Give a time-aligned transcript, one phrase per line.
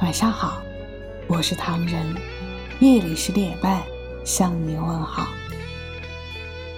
[0.00, 0.62] 晚上好，
[1.26, 2.16] 我是唐人，
[2.78, 3.82] 夜里十点半
[4.24, 5.28] 向你问好。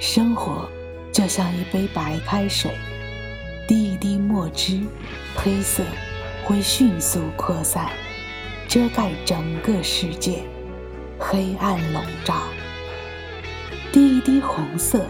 [0.01, 0.69] 生活
[1.13, 2.73] 就像一杯白开水，
[3.69, 4.81] 滴一滴墨汁，
[5.37, 5.85] 黑色
[6.45, 7.91] 会迅速扩散，
[8.67, 10.43] 遮盖整个世界，
[11.17, 12.35] 黑暗笼罩。
[13.93, 15.07] 滴一滴红色，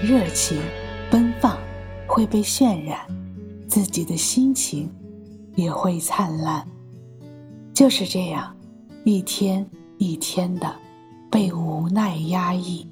[0.00, 0.62] 热情
[1.10, 1.58] 奔放
[2.06, 3.00] 会被渲染，
[3.66, 4.88] 自己的心情
[5.56, 6.64] 也会灿烂。
[7.78, 8.52] 就是这样，
[9.04, 9.64] 一天
[9.98, 10.74] 一天的
[11.30, 12.84] 被无奈压抑，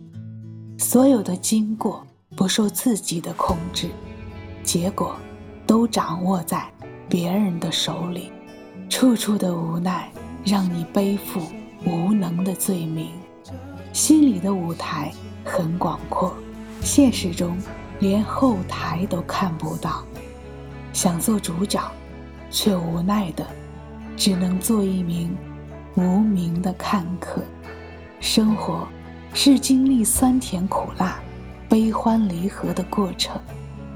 [0.79, 3.91] 所有的经过不受自己的控制，
[4.63, 5.17] 结果
[5.67, 6.73] 都掌握在
[7.09, 8.31] 别人的手里，
[8.89, 10.09] 处处的无奈
[10.45, 11.43] 让你背负
[11.85, 13.09] 无能的罪名。
[13.93, 15.13] 心里的舞台
[15.45, 16.33] 很广阔，
[16.81, 17.59] 现实中
[17.99, 20.05] 连后台都看不到，
[20.93, 21.83] 想做主角，
[22.53, 23.45] 却无奈的。
[24.17, 25.37] 只能做一名
[25.95, 27.43] 无名的看客。
[28.19, 28.89] 生活
[29.35, 31.21] 是经历酸甜苦辣、
[31.69, 33.41] 悲欢离合的过程，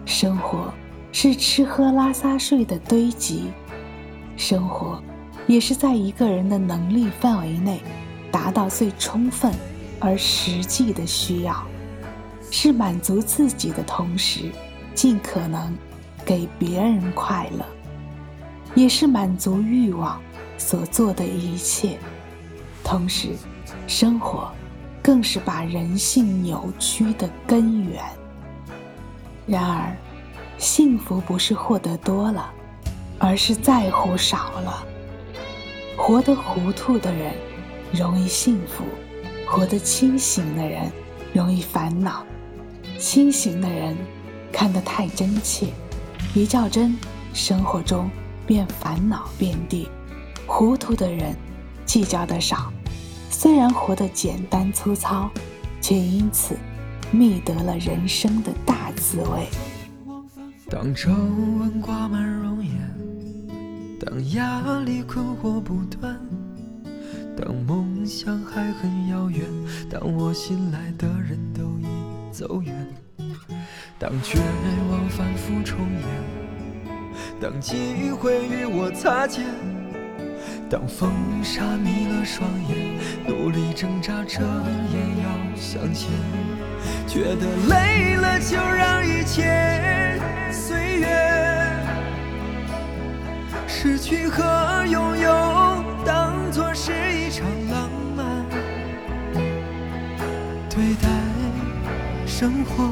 [0.04, 0.72] 生活
[1.10, 3.50] 是吃喝拉撒睡的堆积，
[4.36, 5.02] 生活
[5.46, 7.80] 也是在一个人的能力范围内
[8.30, 9.52] 达到最充分
[9.98, 11.66] 而实际的需要，
[12.50, 14.50] 是满足自己的同时，
[14.94, 15.74] 尽可能
[16.24, 17.64] 给别人快乐。
[18.74, 20.20] 也是满足欲望
[20.56, 21.98] 所做的一切，
[22.84, 23.30] 同时，
[23.86, 24.50] 生活
[25.02, 28.02] 更是把人性扭曲的根源。
[29.46, 29.96] 然而，
[30.58, 32.52] 幸福不是获得多了，
[33.18, 34.86] 而是在乎少了。
[35.96, 37.34] 活得糊涂的人
[37.92, 38.84] 容易幸福，
[39.46, 40.90] 活得清醒的人
[41.32, 42.24] 容易烦恼。
[42.98, 43.96] 清醒的人
[44.52, 45.68] 看得太真切，
[46.34, 46.96] 一较真，
[47.32, 48.10] 生活中。
[48.50, 49.88] 便烦恼遍地，
[50.44, 51.36] 糊涂的人
[51.86, 52.72] 计较的少，
[53.30, 55.30] 虽然活得简单粗糙，
[55.80, 56.56] 却因此
[57.12, 59.46] 觅得了人生的大滋味。
[60.68, 62.74] 当皱纹挂满容颜，
[64.00, 66.18] 当压力困惑不断，
[67.36, 69.46] 当梦想还很遥远，
[69.88, 71.86] 当我信赖的人都已
[72.32, 72.74] 走远，
[73.96, 74.40] 当绝
[74.90, 76.39] 望反复重演。
[77.40, 79.46] 当机会与我擦肩，
[80.68, 81.10] 当风
[81.42, 84.42] 沙迷了双眼，努力挣扎着
[84.92, 86.10] 也要向前。
[87.06, 90.20] 觉得累了就让一切
[90.52, 91.82] 随缘，
[93.66, 98.44] 失去和拥有当作是一场浪漫。
[100.68, 101.08] 对待
[102.26, 102.90] 生活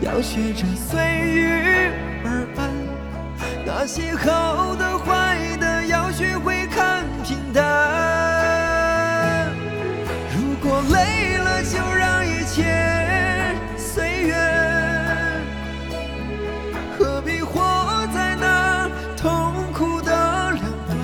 [0.00, 1.46] 要学着随遇
[2.24, 2.63] 而安。
[3.76, 7.62] 那些好的坏的，要学会看平淡。
[10.32, 12.62] 如果累了，就让一切
[13.76, 15.42] 随缘。
[16.96, 20.96] 何必活在那痛苦的两端？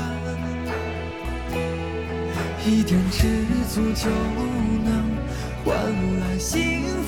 [2.64, 4.08] 一点知足就
[4.84, 5.18] 能
[5.64, 5.74] 换
[6.20, 6.99] 来幸福。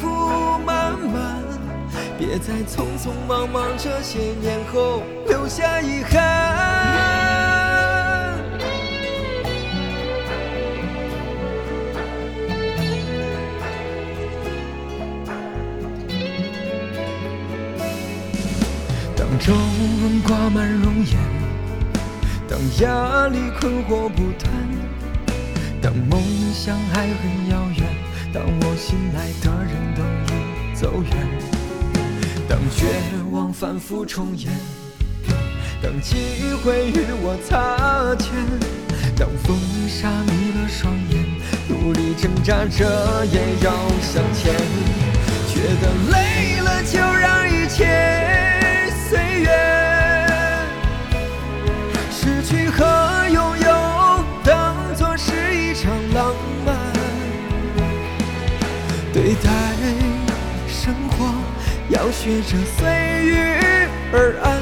[2.24, 6.20] 别在匆匆忙忙这些年后留下遗憾。
[19.16, 21.18] 当皱纹挂满容颜，
[22.48, 24.48] 当压力困惑不断，
[25.80, 26.22] 当梦
[26.54, 27.84] 想还很遥远，
[28.32, 31.61] 当我信赖的人都已走远。
[32.52, 32.84] 当绝
[33.30, 34.52] 望反复重演，
[35.82, 38.28] 当机会与我擦肩，
[39.16, 39.56] 当风
[39.88, 41.24] 沙迷了双眼，
[41.66, 44.52] 努力挣扎着也要向前。
[45.48, 49.48] 觉得累了就让一切随缘，
[52.10, 52.84] 失去和
[53.32, 56.34] 拥有当作是一场浪
[56.66, 56.76] 漫，
[59.10, 60.01] 对待。
[62.02, 62.88] 要学着随
[63.22, 63.36] 遇
[64.12, 64.60] 而安，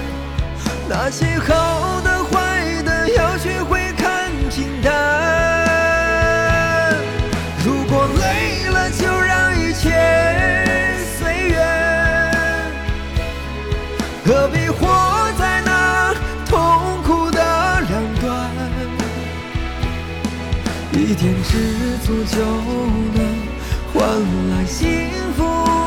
[0.86, 4.92] 那些好的坏的，要学会看平淡。
[7.64, 9.88] 如果累了，就让一切
[11.18, 11.56] 随缘，
[14.26, 16.14] 何必活在那
[16.44, 17.40] 痛苦的
[17.88, 18.50] 两端？
[20.92, 22.44] 一点知足就
[23.14, 23.24] 能
[23.94, 24.04] 换
[24.50, 25.08] 来幸
[25.38, 25.79] 福。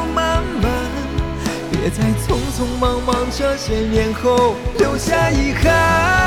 [1.83, 6.23] 别在匆匆忙忙这些年后留下遗憾。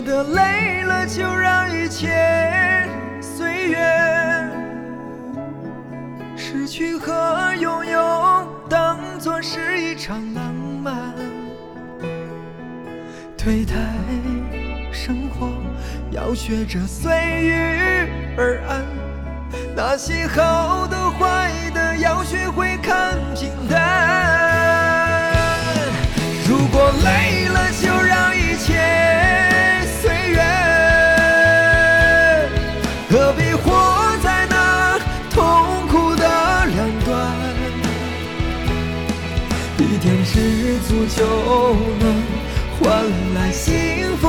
[0.00, 2.86] 得累了，就让一切
[3.20, 4.50] 随缘。
[6.36, 11.14] 失去和拥有，当作是一场浪漫。
[13.36, 13.74] 对待
[14.92, 15.48] 生活，
[16.10, 17.10] 要学着随
[17.42, 18.84] 遇而安。
[19.74, 21.47] 那些好的、坏
[40.38, 42.22] 知足就能
[42.78, 44.28] 换来幸福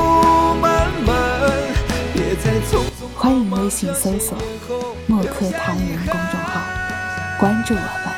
[0.60, 1.48] 满满。
[2.12, 4.36] 别再匆匆欢迎微信搜索
[5.06, 6.60] “墨客唐人”公众号，
[7.38, 8.12] 关注我们，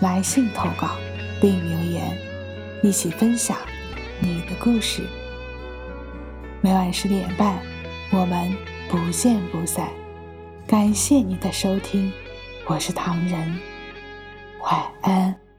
[0.00, 0.96] 来信投稿
[1.40, 2.18] 并留言，
[2.82, 3.56] 一起分享
[4.18, 5.02] 你的故事。
[6.60, 7.60] 每晚十点半，
[8.10, 8.52] 我们
[8.88, 9.88] 不见不散。
[10.66, 12.12] 感谢你的收听，
[12.66, 13.60] 我是唐人，
[14.64, 15.49] 晚安。